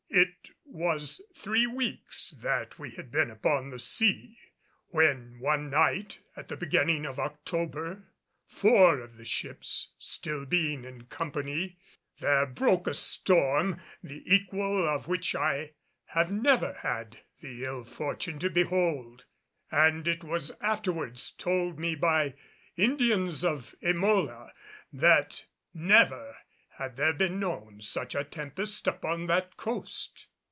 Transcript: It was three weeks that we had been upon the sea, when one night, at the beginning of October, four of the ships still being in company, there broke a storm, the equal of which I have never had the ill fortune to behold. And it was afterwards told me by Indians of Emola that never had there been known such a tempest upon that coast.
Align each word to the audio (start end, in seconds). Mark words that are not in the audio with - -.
It 0.13 0.49
was 0.65 1.21
three 1.33 1.67
weeks 1.67 2.31
that 2.31 2.77
we 2.77 2.89
had 2.91 3.11
been 3.11 3.31
upon 3.31 3.69
the 3.69 3.79
sea, 3.79 4.37
when 4.89 5.39
one 5.39 5.69
night, 5.69 6.19
at 6.35 6.49
the 6.49 6.57
beginning 6.57 7.05
of 7.05 7.17
October, 7.17 8.07
four 8.45 8.99
of 8.99 9.15
the 9.15 9.23
ships 9.23 9.93
still 9.97 10.43
being 10.45 10.83
in 10.83 11.05
company, 11.05 11.77
there 12.19 12.45
broke 12.45 12.87
a 12.87 12.93
storm, 12.93 13.79
the 14.03 14.21
equal 14.25 14.85
of 14.85 15.07
which 15.07 15.33
I 15.33 15.71
have 16.07 16.29
never 16.29 16.73
had 16.73 17.19
the 17.39 17.63
ill 17.63 17.85
fortune 17.85 18.37
to 18.39 18.49
behold. 18.49 19.23
And 19.71 20.05
it 20.09 20.25
was 20.25 20.51
afterwards 20.59 21.31
told 21.31 21.79
me 21.79 21.95
by 21.95 22.35
Indians 22.75 23.45
of 23.45 23.75
Emola 23.81 24.51
that 24.91 25.45
never 25.73 26.35
had 26.75 26.95
there 26.97 27.13
been 27.13 27.39
known 27.39 27.79
such 27.79 28.15
a 28.15 28.23
tempest 28.23 28.87
upon 28.87 29.27
that 29.27 29.55
coast. 29.57 30.25